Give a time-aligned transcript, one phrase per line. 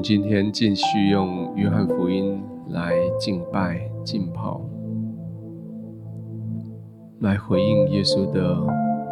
[0.00, 4.62] 们今天继续用约翰福音来敬拜、浸泡，
[7.18, 8.58] 来回应耶稣的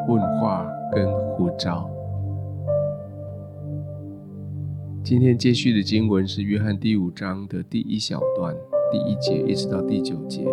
[0.09, 1.91] 问话跟呼召。
[5.05, 8.57] 今天接续的经文是约翰第五章的第一小段，
[8.91, 10.47] 第一节一直到第九节。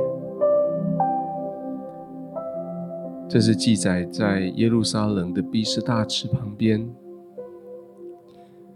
[3.30, 6.86] 这是记载在耶路撒冷的毕士大池旁边。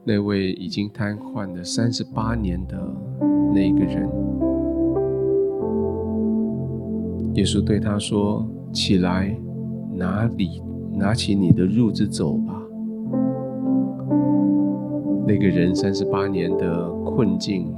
[0.06, 2.78] 那位已经瘫痪了三十八年的
[3.54, 4.10] 那个人，
[7.36, 9.38] 耶稣对他说：“起来，
[9.94, 10.62] 拿你
[10.94, 12.60] 拿起你的褥子走吧。”
[15.28, 17.72] 那个人三十八年的困境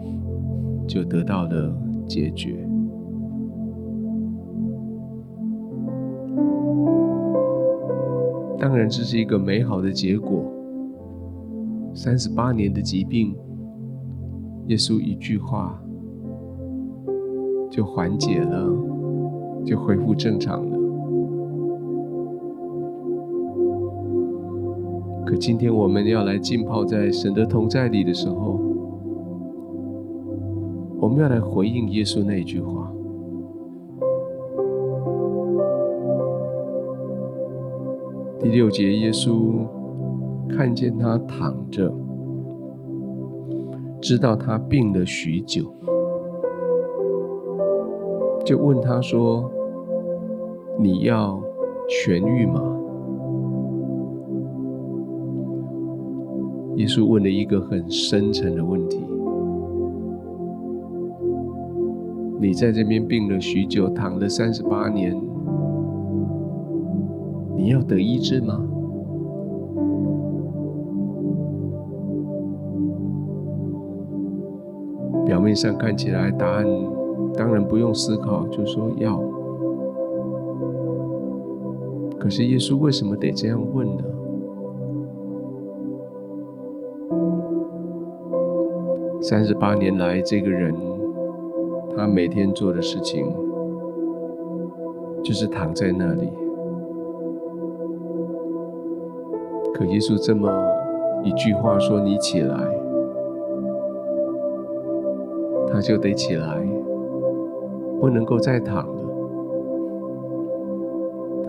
[0.88, 1.76] 就得到了
[2.08, 2.66] 解决。
[8.58, 10.61] 当然，这是一个美好的结果。
[11.94, 13.36] 三十八年的疾病，
[14.68, 15.80] 耶稣一句话
[17.70, 18.70] 就缓解了，
[19.66, 20.78] 就恢复正常了。
[25.26, 28.60] 可今天我们要来浸泡在神的同在里的时候，
[31.00, 32.92] 我们要来回应耶稣那一句话。
[38.40, 39.81] 第六节，耶稣。
[40.56, 41.92] 看见他躺着，
[44.02, 45.64] 知道他病了许久，
[48.46, 49.50] 就问他说
[50.78, 51.42] ：“你要
[51.88, 52.62] 痊愈吗？”
[56.78, 59.04] 耶稣问了一个很深沉的问题
[62.40, 65.16] ：“你在这边病了许久，躺了三十八年，
[67.56, 68.62] 你要得医治吗？”
[75.52, 76.66] 面上看起来，答案
[77.34, 79.22] 当然不用思考，就说要。
[82.18, 84.04] 可是耶稣为什么得这样问呢？
[89.22, 90.74] 三十八年来，这个人
[91.98, 93.26] 他每天做的事情
[95.22, 96.30] 就是躺在那里。
[99.74, 100.50] 可耶稣这么
[101.26, 102.56] 一句话说：“你起来。”
[105.82, 106.66] 就得起来，
[108.00, 109.02] 不能够再躺了。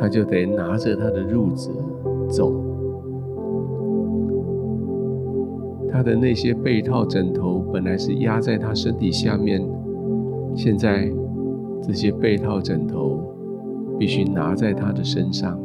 [0.01, 1.71] 他就得拿着他的褥子
[2.29, 2.53] 走。
[5.89, 9.63] 他的那些被套、枕头本来是压在他身体下面，
[10.57, 11.09] 现在
[11.83, 13.21] 这些被套、枕头
[13.99, 15.57] 必须拿在他的身上。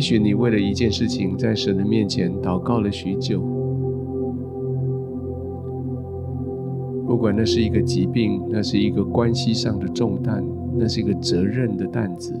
[0.00, 3.38] 也许你为了一件事情，在神的面前祷告了许久，
[7.06, 10.42] 不管那是一个疾病，那是一个关系上的重担，
[10.78, 12.32] 那是一个责任的担子，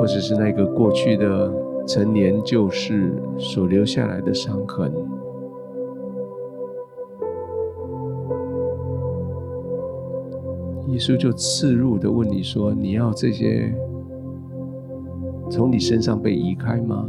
[0.00, 1.52] 或者是那个过去的
[1.86, 4.90] 陈年旧事所留下来的伤痕，
[10.86, 13.70] 耶稣就刺入的问你说：“你要这些？”
[15.50, 17.08] 从你身上被移开吗？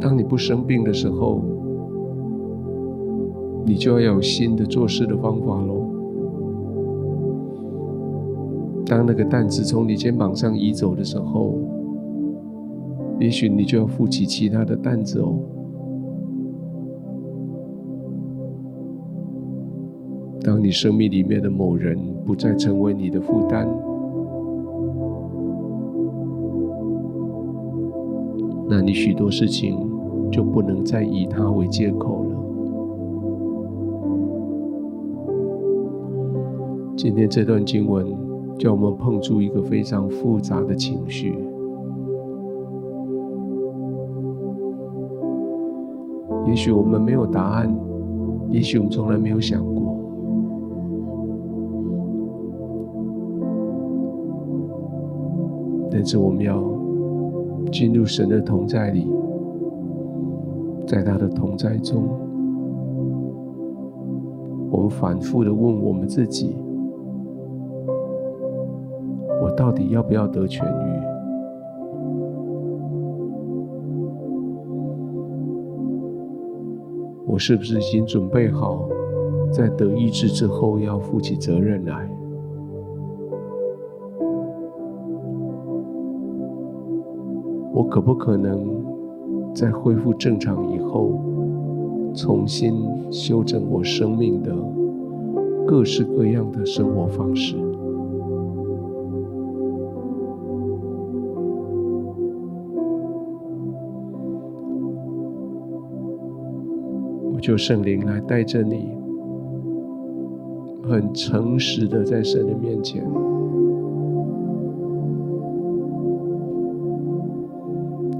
[0.00, 1.42] 当你不生病的时候，
[3.66, 5.84] 你就要有新的做事的方法喽。
[8.86, 11.58] 当那个担子从你肩膀上移走的时候，
[13.18, 15.34] 也许你就要负起其他的担子哦。
[20.68, 23.66] 你生命里面的某人不再成为你的负担，
[28.68, 29.78] 那你许多事情
[30.30, 32.36] 就不能再以他为借口了。
[36.94, 38.06] 今天这段经文
[38.58, 41.34] 叫我们碰触一个非常复杂的情绪，
[46.46, 47.74] 也许我们没有答案，
[48.50, 49.77] 也许我们从来没有想过。
[55.98, 56.62] 但是我们要
[57.72, 59.04] 进入神的同在里，
[60.86, 62.04] 在他的同在中，
[64.70, 66.56] 我们反复的问我们自己：
[69.42, 71.02] 我到底要不要得痊愈？
[77.26, 78.88] 我是不是已经准备好，
[79.50, 82.08] 在得医治之后要负起责任来？
[87.78, 88.58] 我可不可能
[89.54, 91.12] 在恢复正常以后，
[92.12, 92.74] 重新
[93.08, 94.52] 修正我生命的
[95.64, 97.56] 各式各样的生活方式？
[107.32, 108.88] 我就圣灵来带着你，
[110.82, 113.08] 很诚实的在神的面前，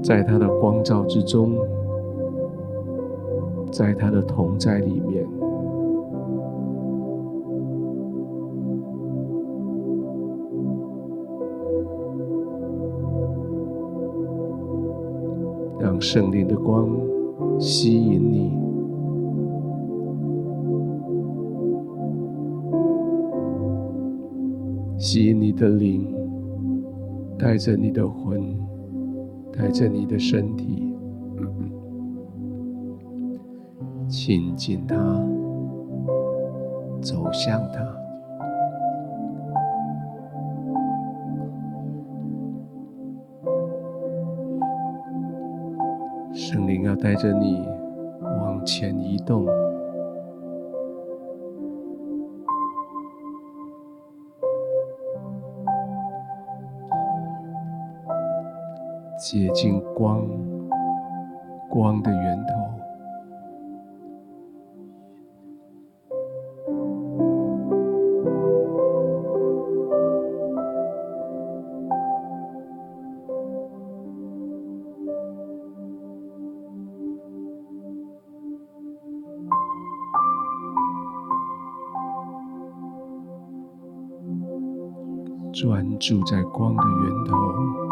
[0.09, 1.51] 在他的光照之中，
[3.71, 5.23] 在他的同在里面，
[15.79, 16.89] 让圣灵的光
[17.59, 18.57] 吸引你。
[24.97, 26.11] 吸引你的灵，
[27.37, 28.58] 带着你的魂，
[29.59, 30.95] 带着你的身体，
[34.07, 34.95] 亲近他，
[37.01, 37.85] 走向他。
[46.33, 47.67] 圣灵要带着你
[48.21, 49.45] 往前移动。
[59.31, 60.27] 接近光，
[61.69, 62.55] 光的源头，
[85.53, 87.88] 专注在光的源头。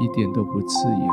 [0.00, 1.08] 一点都不刺眼，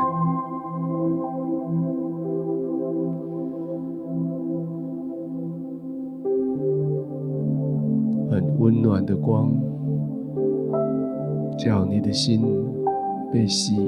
[8.30, 9.52] 很温暖的光，
[11.58, 12.42] 叫你的心
[13.30, 13.87] 被吸引，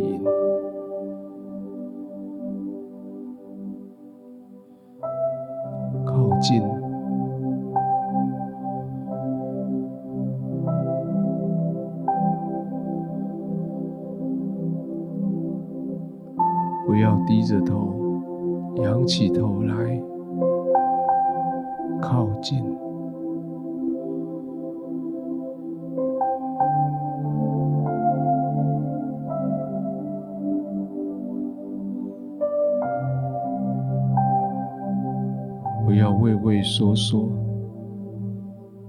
[36.50, 37.28] 畏畏缩缩，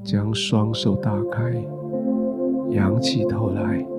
[0.03, 1.53] 将双手打开，
[2.71, 3.90] 仰起头来。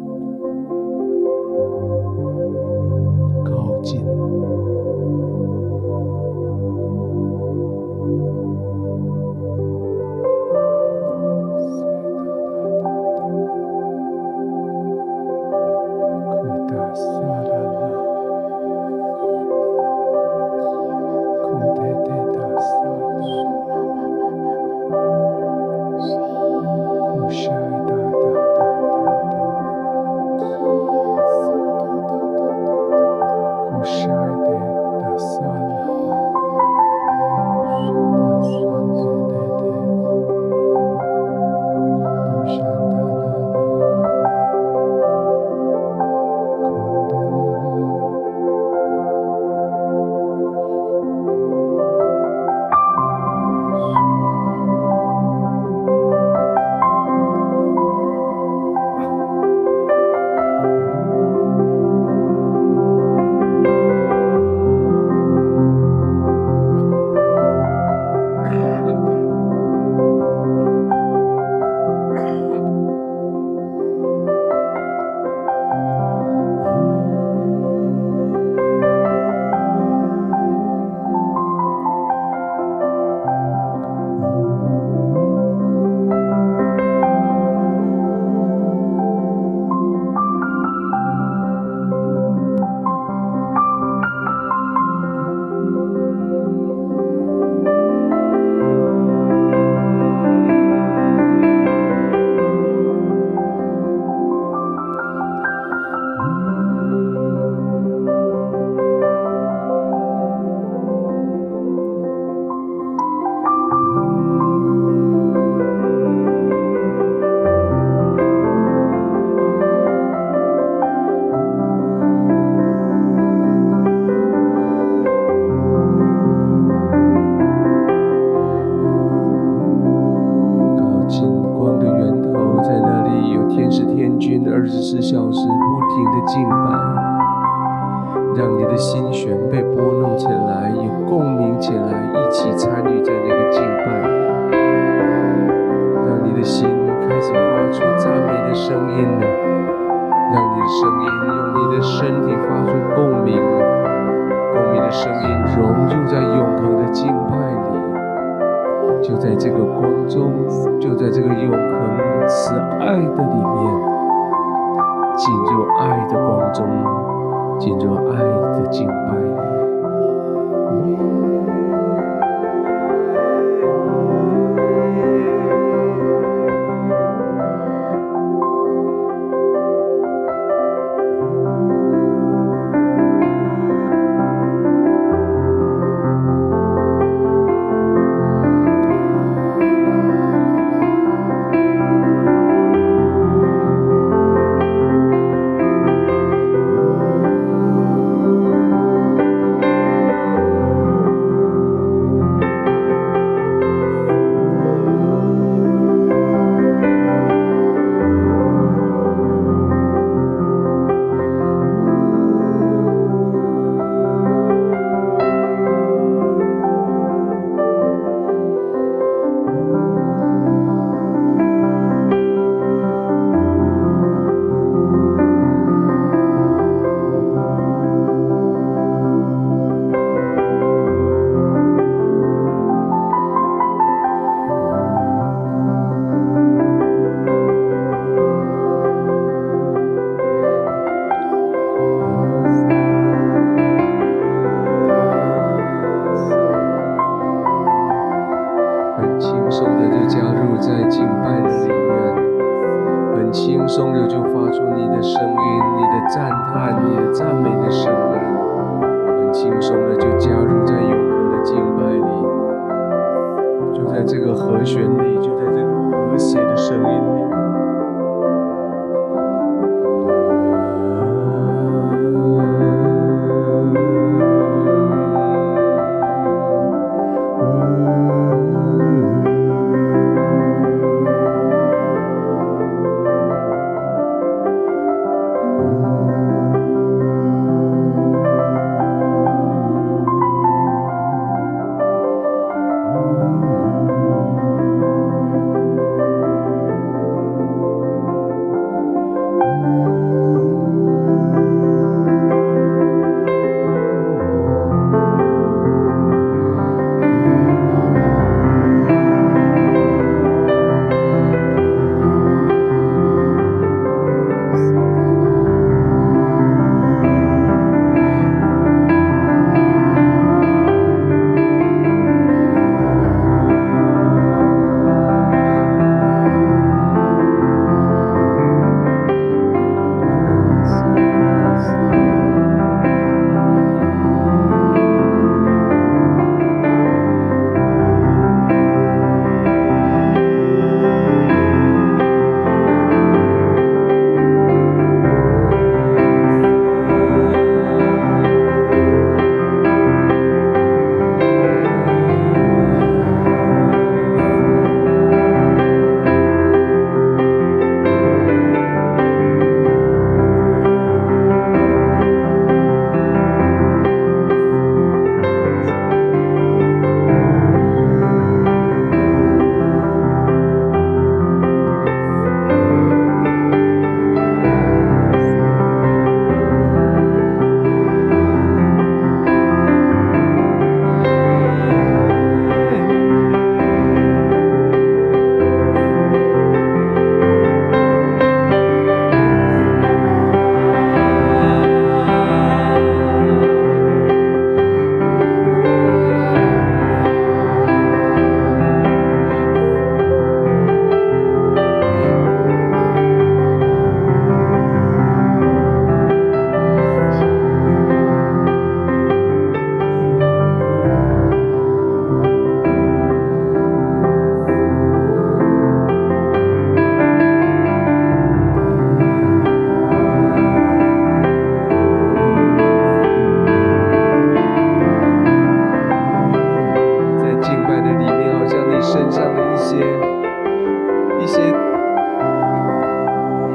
[431.22, 431.40] 一些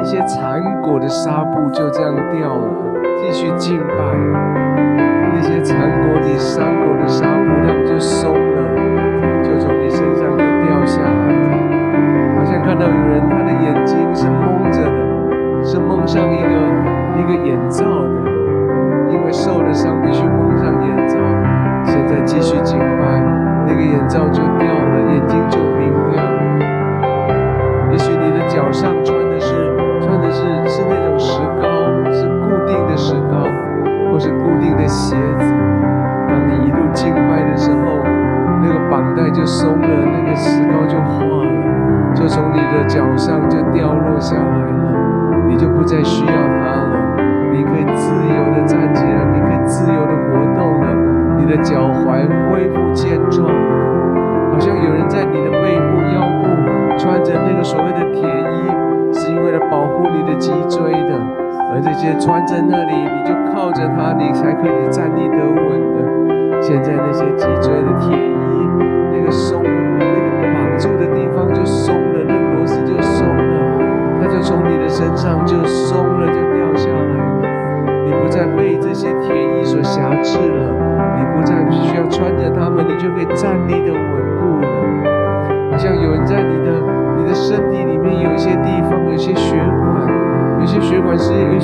[0.02, 2.70] 一些残果的纱布就这样掉了
[3.20, 4.58] 继续敬拜。
[5.36, 16.50] 那些缠裹你伤口的纱布它们就松了就从你身上掉下来好像看到有人他的眼睛是蒙着的是蒙上一个
[17.20, 21.16] 一个眼罩的因为受了伤必须蒙上眼罩
[21.86, 23.22] 现在继续敬拜
[23.68, 26.37] 那个眼罩就掉了眼睛就明亮。
[28.68, 29.54] 脚上穿的是
[30.02, 31.68] 穿的是是那种石膏，
[32.12, 33.48] 是固定的石膏，
[34.12, 35.54] 或是固定的鞋子。
[36.28, 38.04] 当你一路敬拜的时候，
[38.62, 47.16] 那个绑带就松了，那个石膏就化了，就从你的脚上就掉落下来了，你就不再需要它了。
[47.54, 50.88] 你可以自由的站起来，你可以自由的活动了，
[51.38, 53.48] 你的脚踝恢复健壮，
[54.52, 56.48] 好像有人在你的背部腰部。
[56.98, 58.28] 穿着那个所谓的铁，
[59.88, 61.16] 护你的脊椎的，
[61.72, 66.62] 而这些穿在那里，你就靠着它，你才可以站立得稳的。
[66.62, 68.18] 现在那些脊椎的贴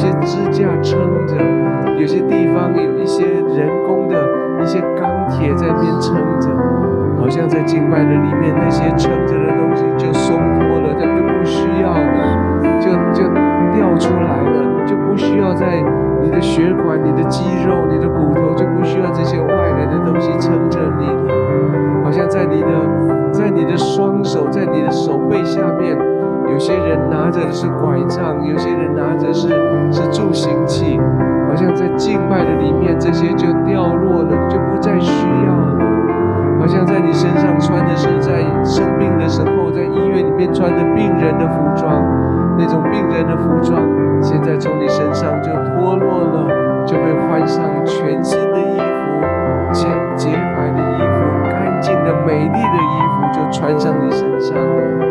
[0.04, 1.36] 些支架撑着，
[1.98, 3.24] 有些地方有一些
[3.56, 4.20] 人工的
[4.62, 6.50] 一些钢铁在那边撑着，
[7.18, 13.30] 好像在敬拜的里面那些撑着的东西就松脱了，它就不需要了，就就
[13.72, 15.82] 掉出来了，就不需要在
[16.22, 22.68] 你的血管、你的肌肉、你的骨头就不需要这些外来的东西撑着你了，好像在你的。
[23.34, 25.98] 在你的双手，在你的手背下面，
[26.54, 29.50] 有些人拿着的是拐杖，有些人拿着是
[29.92, 31.00] 是助行器，
[31.50, 35.82] 好像在敬拜的里面，这些就掉落了，就不再需要了。
[36.60, 42.06] 好像在你身上穿的是在生病的时候，在医院里面穿的病人的服装，
[42.56, 43.82] 那种病人的服装，
[44.22, 53.24] 现在从你身上就脱落了，就被换上全新的衣服，洁洁白的衣服，干净的美丽的衣服。
[53.34, 55.08] 就穿上你身上了，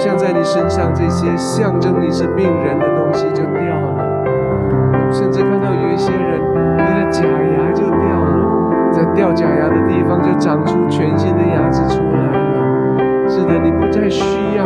[0.00, 13.28] 像在你身上这些象征你是病人的东西就掉了，甚至看到有一些人，你的假牙就掉了，在掉假牙的地方就长出全新的牙齿出来了。
[13.28, 14.24] 是的，你不再需
[14.56, 14.64] 要，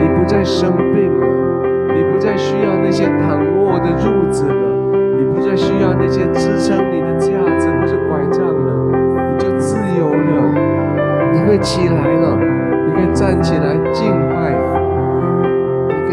[0.00, 1.26] 你不再生病了，
[1.94, 4.54] 你不再需要那些躺卧的褥子了，
[5.18, 8.72] 你不再需要那些支撑你的架子或者拐杖了，
[9.30, 10.54] 你就自由了。
[11.34, 12.38] 你可以起来了，
[12.86, 14.33] 你可以站起来敬拜，你可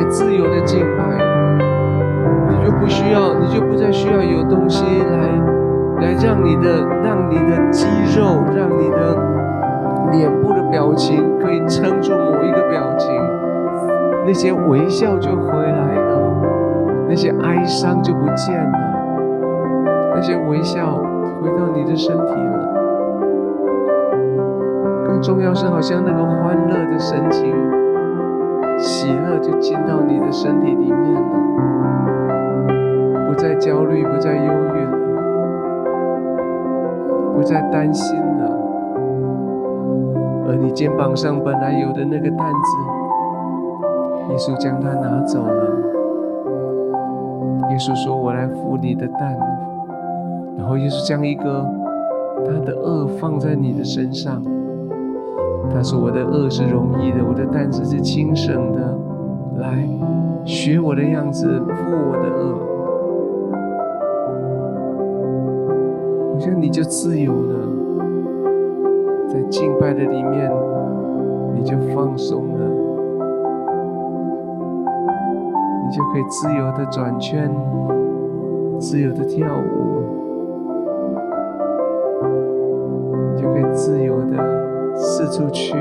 [0.10, 1.04] 自由的敬拜，
[2.50, 9.18] 你就不需要，你就不再需要有东西来，来让你的，让你的肌肉，让你的
[10.12, 13.10] 脸部的表情可以撑住某一个表情，
[14.26, 16.20] 那些微笑就回来了，
[17.08, 18.80] 那些哀伤就不见了，
[20.16, 20.98] 那些微笑
[21.42, 22.70] 回到你的身体了。
[25.06, 27.54] 更重要是，好像那个欢乐的神情、
[29.40, 31.22] 就进到你的身体里面了，
[33.28, 34.98] 不再焦虑，不再忧郁了，
[37.36, 38.60] 不再担心了。
[40.48, 42.78] 而你肩膀上本来有的那个担子，
[44.30, 45.80] 耶稣将它拿走了。
[47.70, 49.38] 耶稣说：“我来负你的担。”
[50.58, 51.66] 然后耶稣将一个
[52.46, 54.44] 他的恶放在你的身上。
[55.74, 58.71] 他说：“我的恶是容易的，我的担子是轻省。
[59.58, 59.88] 来，
[60.46, 62.56] 学我的样子，负我的恶，
[66.34, 67.68] 好像你就自由了。
[69.28, 70.52] 在敬拜的里面，
[71.54, 72.66] 你就放松了，
[75.86, 77.50] 你就可以自由的转圈，
[78.80, 80.02] 自由的跳舞，
[83.36, 84.62] 你就可以自由的。”
[84.94, 85.74] 四处去。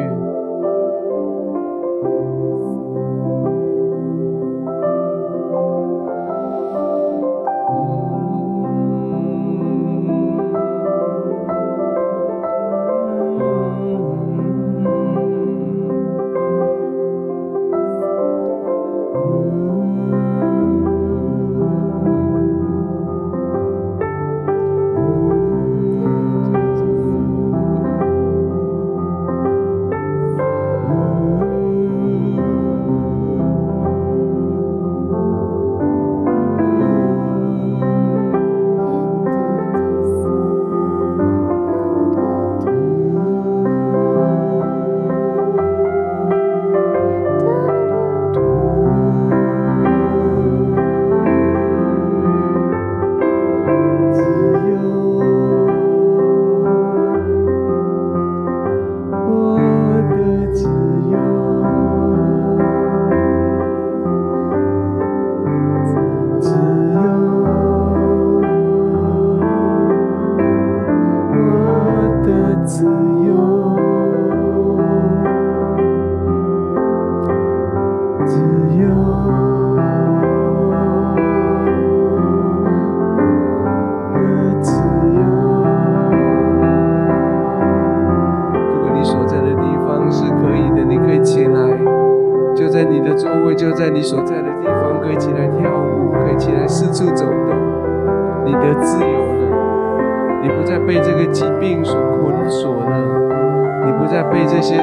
[98.60, 104.76] 的自由了，你不再被这个疾病所捆锁了，你不再被这些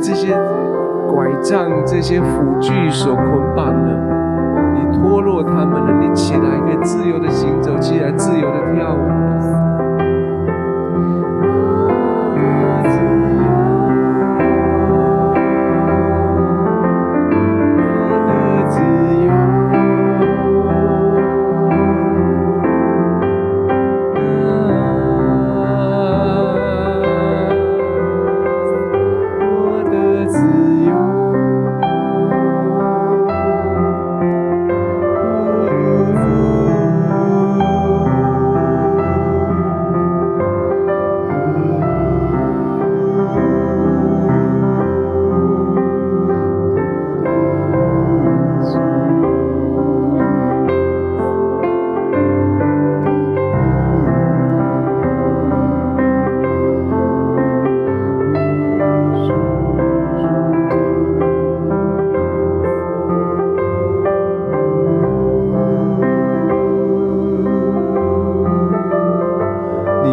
[0.00, 0.36] 这些
[1.08, 3.26] 拐杖、这些辅具所捆
[3.56, 3.90] 绑了。
[4.74, 9.77] 你脱落他们了，你起来可以自由的行走，起来自由的跳舞了。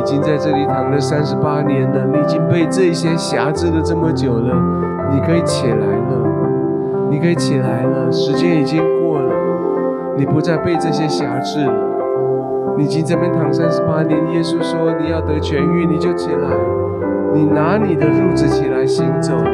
[0.05, 4.53] 已经在这里躺了三十八年了，你已经被这些辖制了这么久了，
[5.11, 8.11] 你可以起来了，你可以起来了。
[8.11, 9.33] 时间已经过了，
[10.15, 11.73] 你不再被这些辖制了。
[12.77, 16.49] 你已经在这边躺三十八年，耶稣说你要得痊愈，你就起来。
[17.33, 19.49] 你拿你的褥子起来行走了，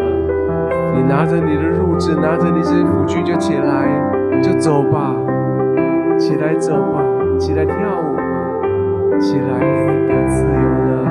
[0.94, 5.16] 你拿着你的褥子，拿着你这些辅具就起来，就走吧，
[6.20, 7.02] 起来走吧，
[7.40, 8.11] 起来跳舞，
[9.22, 11.11] 起来，你的自由了。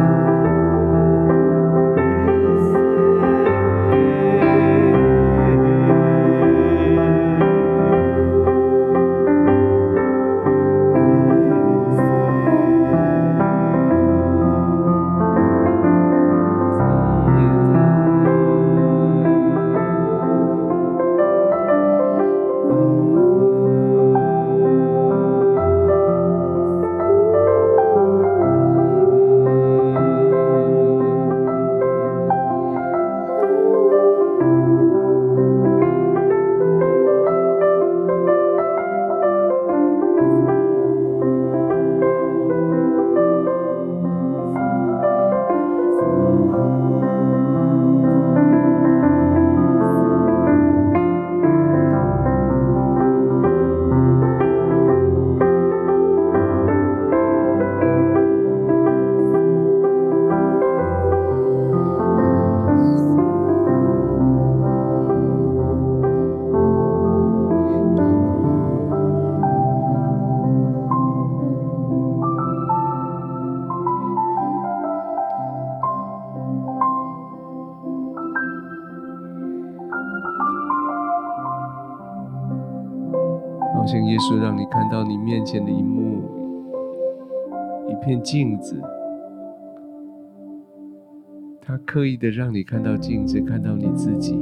[91.90, 94.36] 刻意的让你看到镜子，看到你自己。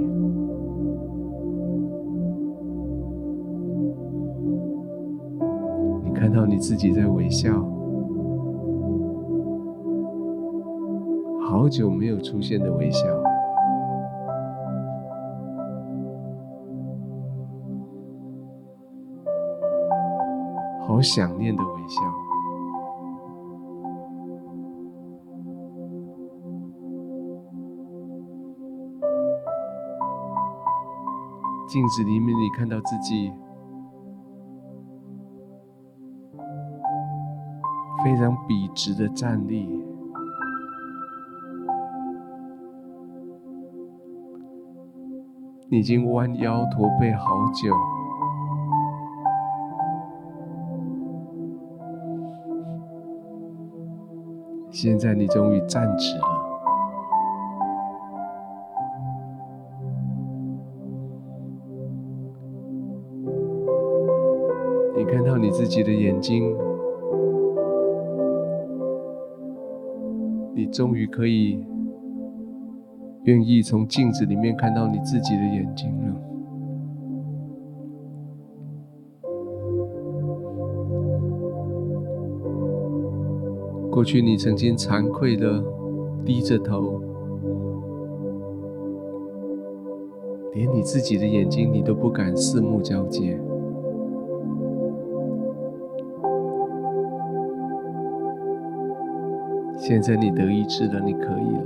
[6.05, 7.51] 你看到你自己在微笑，
[11.41, 13.07] 好久没有出现的微笑。
[20.87, 22.28] 好想念的微笑。
[31.79, 33.33] 镜子里面，你看到自己
[38.03, 39.65] 非常笔直的站立，
[45.69, 47.73] 你已经弯腰驼背好久。
[54.73, 56.38] 现在你终于站直了，
[65.69, 66.57] 自己的眼睛，
[70.55, 71.63] 你终于可以
[73.25, 76.15] 愿意从镜子里面看到你自己的眼睛了。
[83.91, 85.63] 过去你曾经惭愧的
[86.25, 87.03] 低着头，
[90.55, 93.39] 连你自己的眼睛你都不敢四目交接。
[99.89, 101.63] 现在你得医治了，你可以了。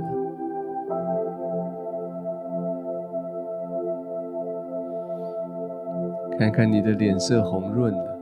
[6.39, 8.19] 看看你的脸色红润了，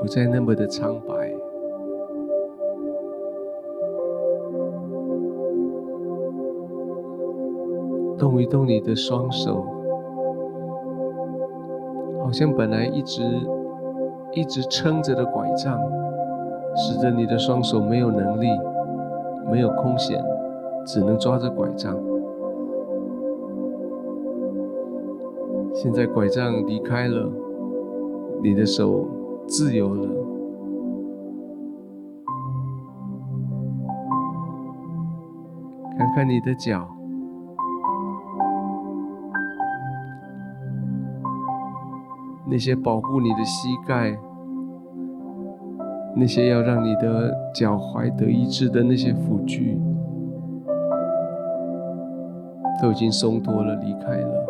[0.00, 1.30] 不再那么的苍白。
[8.18, 9.62] 动一动你的双手，
[12.22, 13.22] 好像本来一直
[14.32, 15.78] 一直撑着的拐杖，
[16.76, 18.48] 使得你的双手没有能力，
[19.50, 20.22] 没有空闲，
[20.84, 21.96] 只能抓着拐杖。
[25.72, 27.30] 现在拐杖离开了，
[28.42, 29.06] 你的手
[29.46, 30.08] 自由了。
[35.96, 36.88] 看看你的脚，
[42.46, 44.18] 那些保护你的膝盖，
[46.16, 49.78] 那些要让你的脚踝得医治的那些辅具，
[52.80, 54.46] 都已经松脱了，离开了。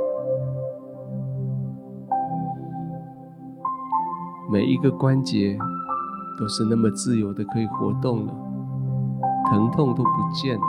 [4.52, 5.56] 每一个关节
[6.38, 8.32] 都是那么自由的，可以活动了，
[9.50, 10.62] 疼痛都不见了。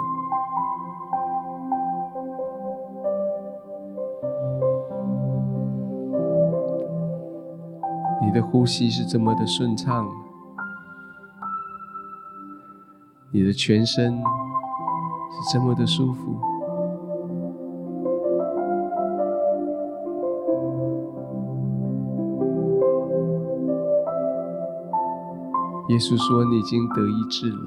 [8.22, 10.08] 你的呼吸是这么的顺畅，
[13.36, 16.40] 你的全身是这么的舒服。
[25.90, 27.58] 耶稣说：“你已经得医治了，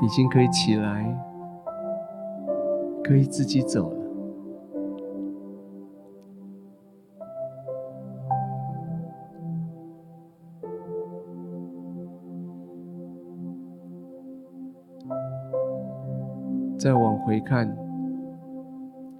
[0.00, 1.04] 已经可以起来，
[3.04, 4.03] 可以自己走了。”
[17.44, 17.76] 看，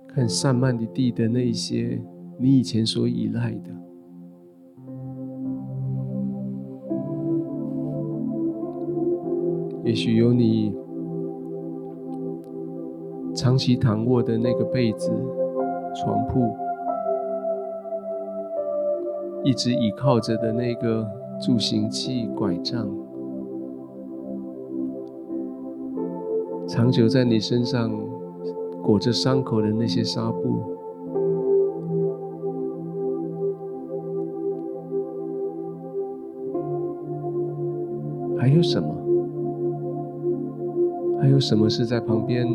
[0.09, 2.01] 看散漫的地的那些。
[2.37, 3.71] 你以前所依赖的，
[9.85, 10.75] 也许有你
[13.33, 15.13] 长期躺卧的那个被子、
[15.95, 16.41] 床铺，
[19.45, 21.09] 一直倚靠着的那个
[21.41, 22.89] 助行器、拐杖，
[26.67, 27.93] 长久在你身上
[28.85, 30.77] 裹着伤口的那些纱布。
[38.39, 38.95] 还有什么？
[41.19, 42.47] 还有什么是在旁边？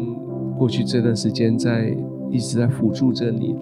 [0.55, 1.97] 过去这段时间在
[2.29, 3.61] 一直在辅助着你的？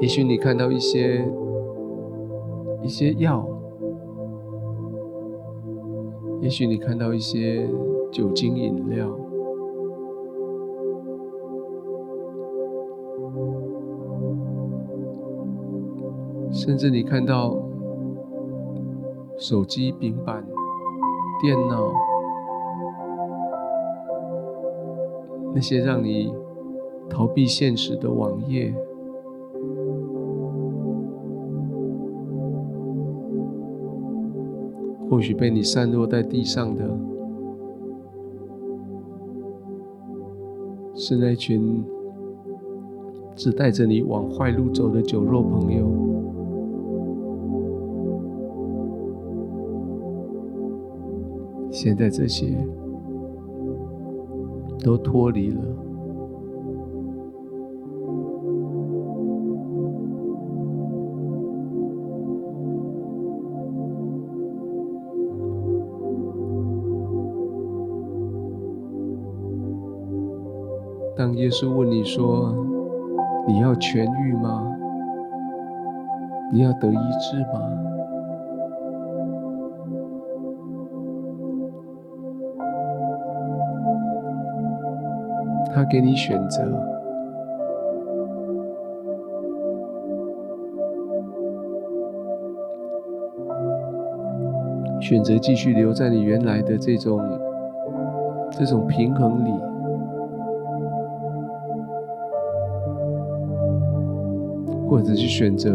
[0.00, 1.28] 也许你看到一些
[2.82, 3.46] 一些药，
[6.40, 7.68] 也许你看到一些
[8.12, 9.08] 酒精饮料。
[16.50, 17.56] 甚至你看到
[19.36, 20.44] 手机、平板、
[21.40, 21.92] 电脑，
[25.54, 26.32] 那些让你
[27.08, 28.74] 逃避现实的网页，
[35.10, 36.84] 或许被你散落在地上的，
[40.94, 41.82] 是那群
[43.34, 45.86] 只带着你往坏路走的酒肉朋友。
[51.70, 52.56] 现在这些
[54.84, 55.87] 都脱离了。
[71.38, 72.52] 耶稣问你说
[73.46, 74.76] ：“你要痊愈吗？
[76.52, 77.60] 你要得医治吗？”
[85.72, 86.64] 他给你选择，
[95.00, 97.20] 选择继续留在你原来的这种
[98.50, 99.52] 这种平衡里，
[104.88, 105.70] 或者是选择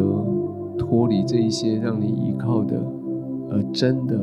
[0.77, 2.75] 脱离这一些让你依靠的，
[3.51, 4.19] 而真的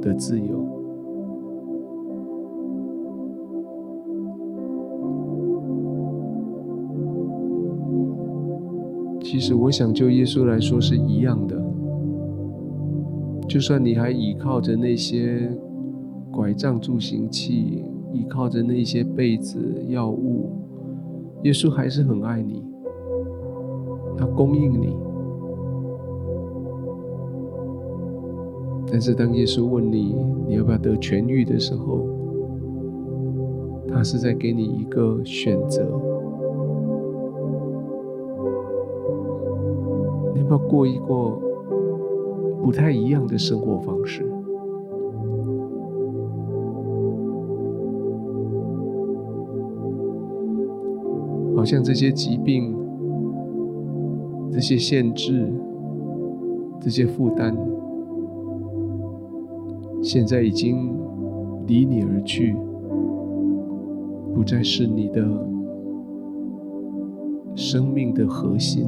[0.00, 0.64] 的自由。
[9.20, 11.60] 其实，我想就耶稣来说是一样的。
[13.48, 15.50] 就算你还倚靠着那些
[16.30, 20.52] 拐杖助行器，依靠着那些被子、药物，
[21.42, 22.62] 耶稣还是很爱你，
[24.16, 24.96] 他供应你。
[28.86, 30.14] 但是当耶稣问你
[30.46, 32.06] 你要不要得痊愈的时候，
[33.88, 35.82] 他是在给你一个选择，
[40.34, 41.40] 你要不要过一过
[42.62, 44.24] 不太一样的生活方式？
[51.56, 52.76] 好像这些疾病、
[54.54, 55.52] 这些限制、
[56.80, 57.52] 这些负担，
[60.00, 60.94] 现在已经
[61.66, 62.54] 离你而去，
[64.32, 65.20] 不再是你的
[67.56, 68.86] 生命的核心。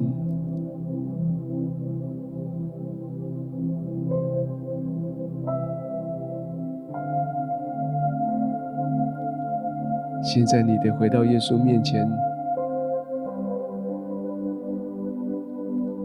[10.22, 12.08] 现在你得回到耶稣面前。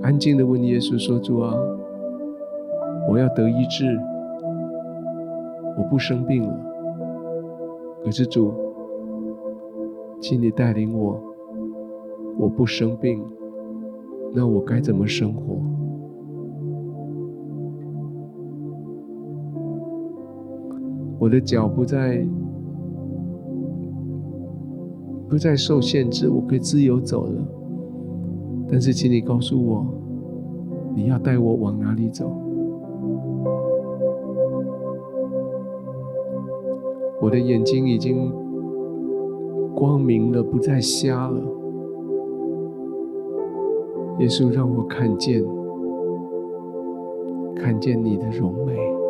[0.01, 1.53] 安静的问耶稣说：“主啊，
[3.07, 3.85] 我要得医治，
[5.77, 6.59] 我不生病了。
[8.03, 8.51] 可是主，
[10.19, 11.21] 请你带领我，
[12.39, 13.23] 我不生病，
[14.33, 15.59] 那我该怎么生活？
[21.19, 22.25] 我的脚不再
[25.29, 27.39] 不再受限制，我可以自由走了。”
[28.71, 29.85] 但是，请你告诉我，
[30.95, 32.31] 你要带我往哪里走？
[37.19, 38.31] 我的眼睛已经
[39.75, 41.41] 光明了，不再瞎了。
[44.19, 45.43] 耶稣，让我看见，
[47.55, 49.00] 看见你的荣美。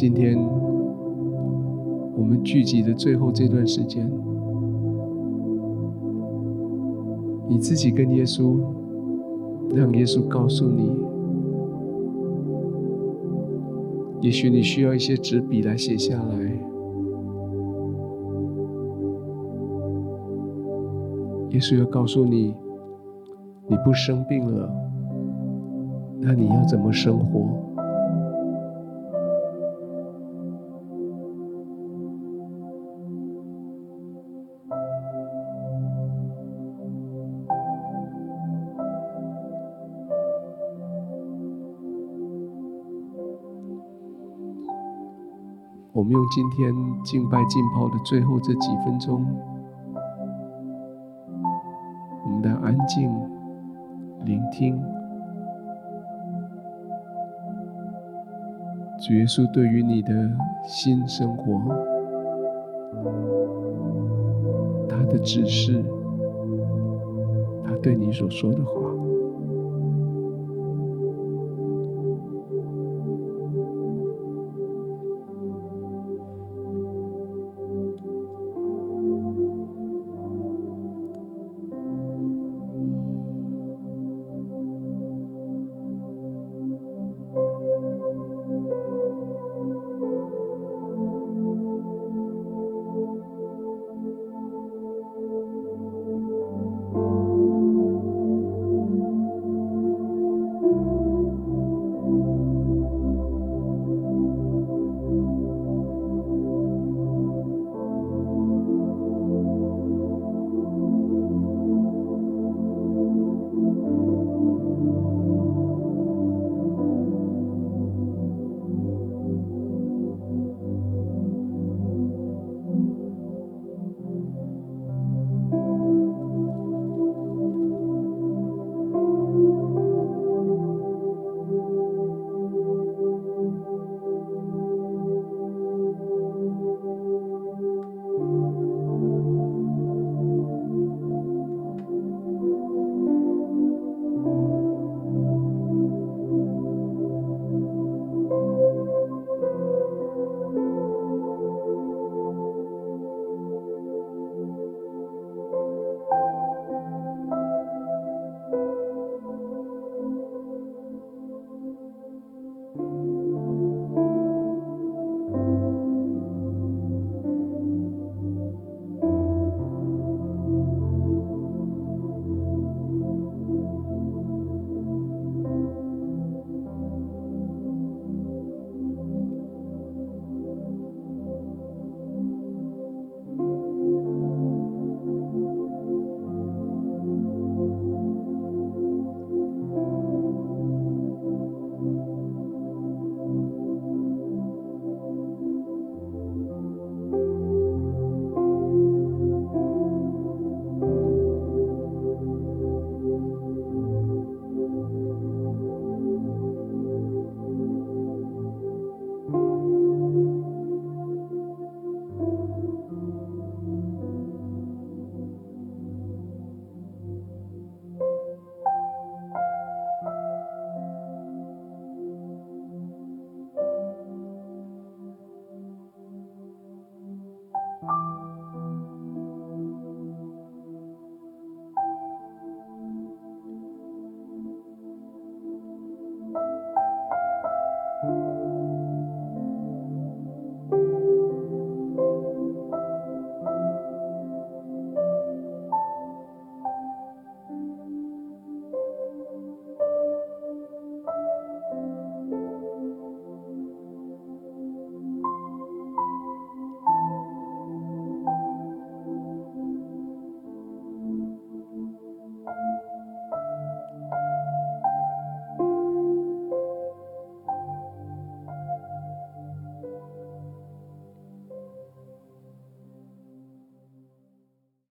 [0.00, 0.34] 今天
[2.16, 4.10] 我们聚集的最后这段时间，
[7.46, 8.56] 你自己跟耶稣，
[9.74, 10.90] 让耶稣告诉你，
[14.22, 16.38] 也许你需要一些纸笔来写下来。
[21.50, 22.54] 耶稣要告诉你，
[23.68, 24.72] 你不生病了，
[26.20, 27.69] 那你要怎么生活？
[46.10, 49.24] 们用今天敬拜浸泡的最后这几分钟，
[52.24, 53.08] 我们的安静
[54.24, 54.76] 聆听
[58.98, 60.12] 主耶稣对于你的
[60.66, 61.60] 新生活，
[64.88, 65.84] 他的指示，
[67.64, 68.89] 他对你所说的话。